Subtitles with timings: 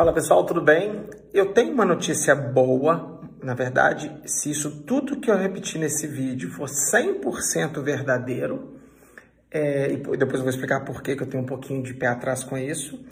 [0.00, 1.10] Fala pessoal, tudo bem?
[1.30, 3.20] Eu tenho uma notícia boa.
[3.42, 8.80] Na verdade, se isso tudo que eu repeti nesse vídeo for 100% verdadeiro,
[9.50, 12.42] é, e depois eu vou explicar por que eu tenho um pouquinho de pé atrás
[12.42, 13.04] com isso,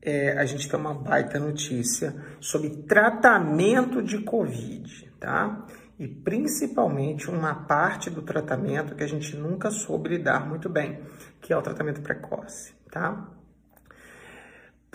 [0.00, 5.66] é, a gente tem uma baita notícia sobre tratamento de Covid, tá?
[5.98, 11.00] E principalmente uma parte do tratamento que a gente nunca soube lidar muito bem,
[11.40, 13.32] que é o tratamento precoce, tá?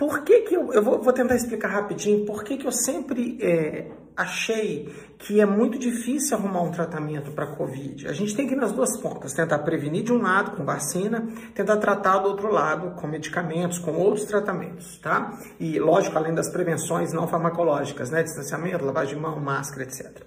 [0.02, 3.88] Por que que eu, eu vou, tentar explicar rapidinho por que que eu sempre é,
[4.16, 8.08] achei que é muito difícil arrumar um tratamento para Covid.
[8.08, 11.24] A gente tem que ir nas duas pontas, tentar prevenir de um lado com vacina,
[11.54, 15.38] tentar tratar do outro lado com medicamentos, com outros tratamentos, tá?
[15.60, 18.24] E lógico, além das prevenções não farmacológicas, né?
[18.24, 20.20] Distanciamento, lavagem de mão, máscara, etc.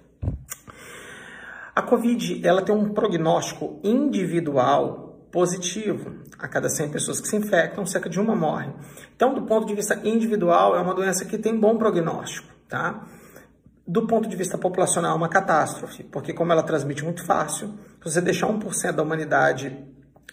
[1.74, 5.05] A Covid, ela tem um prognóstico individual
[5.36, 6.12] positivo.
[6.38, 8.72] A cada 100 pessoas que se infectam, cerca de uma morre.
[9.14, 13.06] Então, do ponto de vista individual, é uma doença que tem bom prognóstico, tá?
[13.86, 17.68] Do ponto de vista populacional, é uma catástrofe, porque como ela transmite muito fácil,
[18.02, 19.76] se você deixar 1% da humanidade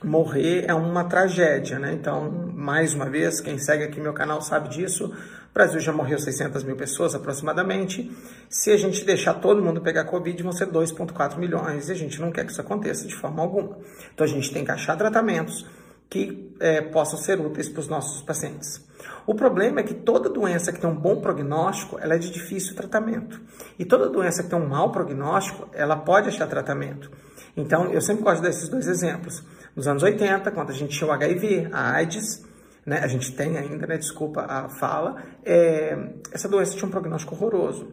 [0.01, 1.93] morrer, é uma tragédia, né?
[1.93, 6.17] Então, mais uma vez, quem segue aqui meu canal sabe disso, o Brasil já morreu
[6.17, 8.11] 600 mil pessoas aproximadamente.
[8.49, 11.89] Se a gente deixar todo mundo pegar Covid, vão ser 2,4 milhões.
[11.89, 13.77] E a gente não quer que isso aconteça de forma alguma.
[14.13, 15.65] Então a gente tem que achar tratamentos
[16.13, 18.87] que é, possam ser úteis para os nossos pacientes.
[19.25, 22.75] O problema é que toda doença que tem um bom prognóstico, ela é de difícil
[22.75, 23.41] tratamento.
[23.79, 27.09] E toda doença que tem um mau prognóstico, ela pode achar tratamento.
[27.57, 29.43] Então, eu sempre gosto desses dois exemplos.
[29.75, 32.45] Nos anos 80, quando a gente tinha o HIV, a AIDS,
[32.85, 35.97] né, a gente tem ainda, né, desculpa a fala, é,
[36.31, 37.91] essa doença tinha um prognóstico horroroso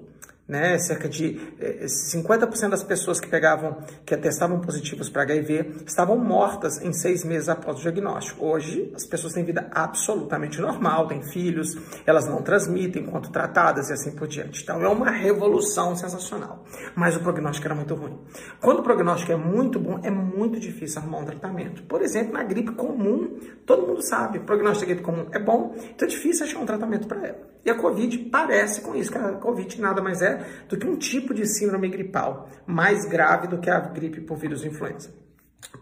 [0.51, 0.77] né?
[0.79, 1.41] Cerca de
[1.87, 7.25] 50% eh, das pessoas que pegavam, que atestavam positivos para HIV, estavam mortas em seis
[7.25, 8.45] meses após o diagnóstico.
[8.45, 13.93] Hoje, as pessoas têm vida absolutamente normal, têm filhos, elas não transmitem enquanto tratadas e
[13.93, 14.65] assim por diante.
[14.65, 16.65] Então, é uma revolução sensacional.
[16.97, 18.19] Mas o prognóstico era muito ruim.
[18.61, 21.85] Quando o prognóstico é muito bom, é muito difícil arrumar um tratamento.
[21.85, 25.77] Por exemplo, na gripe comum, todo mundo sabe, o prognóstico da gripe comum é bom,
[25.95, 27.51] então é difícil achar um tratamento para ela.
[27.65, 30.97] E a Covid parece com isso, que a Covid nada mais é do que um
[30.97, 35.11] tipo de síndrome gripal, mais grave do que a gripe por vírus influenza.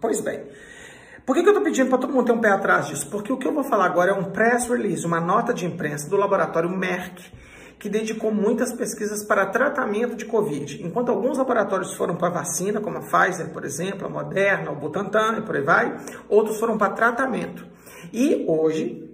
[0.00, 0.44] Pois bem,
[1.24, 3.08] por que, que eu estou pedindo para todo mundo ter um pé atrás disso?
[3.10, 6.08] Porque o que eu vou falar agora é um press release, uma nota de imprensa
[6.08, 7.32] do laboratório Merck,
[7.78, 10.82] que dedicou muitas pesquisas para tratamento de Covid.
[10.84, 15.38] Enquanto alguns laboratórios foram para vacina, como a Pfizer, por exemplo, a Moderna, o Butantan
[15.38, 15.96] e por aí vai,
[16.28, 17.64] outros foram para tratamento.
[18.12, 19.07] E hoje,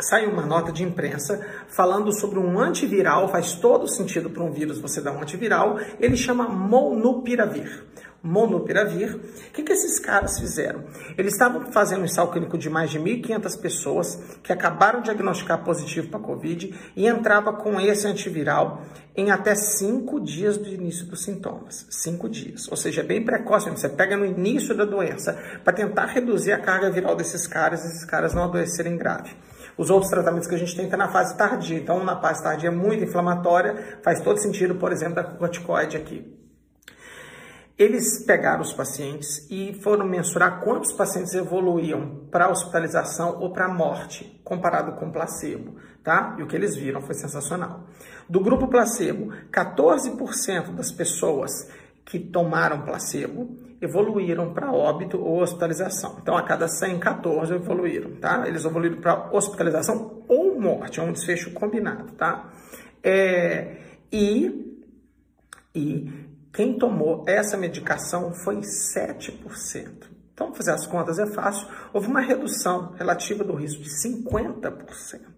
[0.00, 4.78] saiu uma nota de imprensa falando sobre um antiviral, faz todo sentido para um vírus
[4.78, 7.84] você dar um antiviral, ele chama Molnupiravir.
[8.20, 10.84] Molnupiravir, o que, que esses caras fizeram?
[11.16, 15.64] Eles estavam fazendo um ensaio clínico de mais de 1.500 pessoas que acabaram de diagnosticar
[15.64, 18.82] positivo para Covid e entrava com esse antiviral
[19.16, 21.86] em até cinco dias do início dos sintomas.
[21.90, 22.68] Cinco dias.
[22.68, 23.70] Ou seja, é bem precoce.
[23.70, 28.04] Você pega no início da doença para tentar reduzir a carga viral desses caras, esses
[28.04, 29.30] caras não adoecerem grave.
[29.78, 31.78] Os outros tratamentos que a gente tem estão tá na fase tardia.
[31.78, 36.36] Então, na fase tardia muito inflamatória, faz todo sentido, por exemplo, da corticoide aqui.
[37.78, 44.40] Eles pegaram os pacientes e foram mensurar quantos pacientes evoluíam para hospitalização ou para morte,
[44.42, 46.34] comparado com placebo, tá?
[46.36, 47.84] E o que eles viram foi sensacional.
[48.28, 51.52] Do grupo placebo, 14% das pessoas
[52.08, 56.16] que tomaram placebo evoluíram para óbito ou hospitalização.
[56.22, 58.48] Então, a cada 100, 14 evoluíram, tá?
[58.48, 62.50] Eles evoluíram para hospitalização ou morte, é um desfecho combinado, tá?
[63.04, 63.76] É,
[64.10, 64.80] e,
[65.74, 66.10] e
[66.50, 70.08] quem tomou essa medicação foi 7%.
[70.32, 71.68] Então, fazer as contas é fácil.
[71.92, 75.37] Houve uma redução relativa do risco de 50%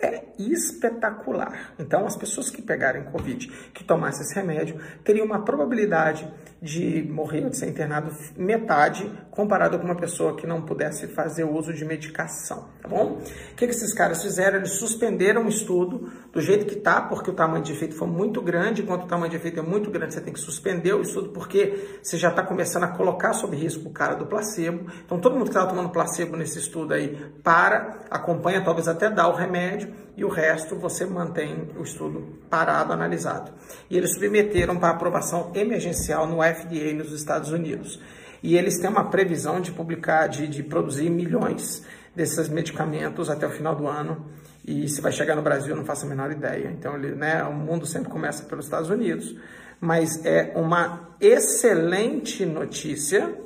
[0.00, 1.74] é espetacular.
[1.78, 6.30] Então, as pessoas que pegarem Covid, que tomassem esse remédio, teriam uma probabilidade
[6.60, 11.44] de morrer ou de ser internado metade comparado com uma pessoa que não pudesse fazer
[11.44, 13.20] uso de medicação, tá bom?
[13.52, 14.58] O que, que esses caras fizeram?
[14.58, 18.40] Eles suspenderam o estudo do jeito que tá, porque o tamanho de efeito foi muito
[18.40, 21.28] grande, enquanto o tamanho de efeito é muito grande, você tem que suspender o estudo
[21.28, 24.90] porque você já está começando a colocar sob risco o cara do placebo.
[25.04, 29.28] Então, todo mundo que estava tomando placebo nesse estudo aí, para, acompanha, talvez até dá
[29.28, 29.85] o remédio,
[30.16, 33.52] e o resto você mantém o estudo parado, analisado.
[33.90, 38.00] E eles submeteram para aprovação emergencial no FDA nos Estados Unidos.
[38.42, 41.82] E eles têm uma previsão de publicar, de, de produzir milhões
[42.14, 44.26] desses medicamentos até o final do ano.
[44.66, 46.68] E se vai chegar no Brasil, não faço a menor ideia.
[46.76, 49.36] Então, ele, né, o mundo sempre começa pelos Estados Unidos.
[49.80, 53.36] Mas é uma excelente notícia,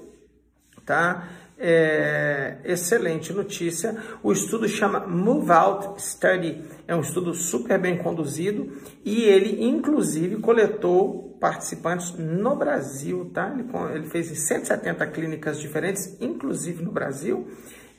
[0.87, 1.29] tá?
[1.61, 3.95] É, excelente notícia.
[4.23, 8.73] O estudo chama Move Out Study, é um estudo super bem conduzido
[9.05, 13.53] e ele, inclusive, coletou participantes no Brasil, tá?
[13.53, 17.47] Ele, ele fez em 170 clínicas diferentes, inclusive no Brasil.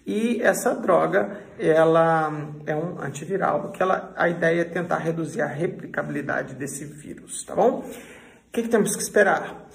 [0.06, 5.48] E essa droga, ela é um antiviral, porque ela, a ideia é tentar reduzir a
[5.48, 7.80] replicabilidade desse vírus, tá bom?
[7.80, 9.70] O que, que temos que esperar?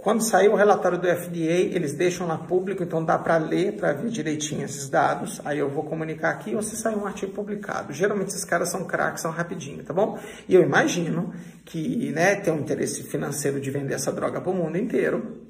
[0.00, 3.92] Quando sair o relatório do FDA, eles deixam lá público, então dá para ler, para
[3.92, 5.40] ver direitinho esses dados.
[5.44, 7.92] Aí eu vou comunicar aqui ou se sair um artigo publicado.
[7.92, 10.16] Geralmente esses caras são craques, são rapidinho, tá bom?
[10.48, 11.34] E eu imagino
[11.64, 15.48] que né, tem um interesse financeiro de vender essa droga para o mundo inteiro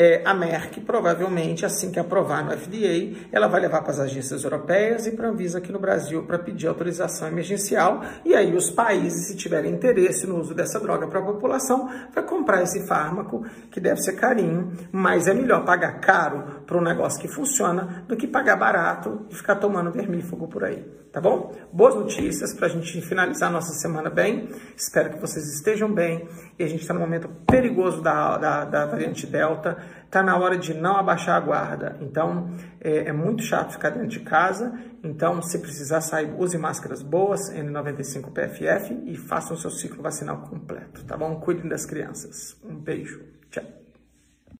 [0.00, 4.44] é, a Merck, provavelmente, assim que aprovar no FDA, ela vai levar para as agências
[4.44, 8.04] europeias e para a Anvisa aqui no Brasil para pedir autorização emergencial.
[8.24, 12.22] E aí os países, se tiverem interesse no uso dessa droga para a população, vai
[12.22, 17.18] comprar esse fármaco, que deve ser carinho, mas é melhor pagar caro para um negócio
[17.18, 20.84] que funciona do que pagar barato e ficar tomando vermífugo por aí.
[21.10, 21.56] Tá bom?
[21.72, 24.50] Boas notícias para a gente finalizar nossa semana bem.
[24.76, 26.28] Espero que vocês estejam bem.
[26.58, 30.58] E a gente está no momento perigoso da, da, da variante Delta está na hora
[30.58, 31.96] de não abaixar a guarda.
[32.02, 32.50] Então,
[32.82, 34.70] é, é, muito chato ficar dentro de casa.
[35.02, 40.42] Então, se precisar sair, use máscaras boas, N95 PFF e façam o seu ciclo vacinal
[40.42, 41.40] completo, tá bom?
[41.40, 42.58] Cuidem das crianças.
[42.62, 43.37] Um beijo.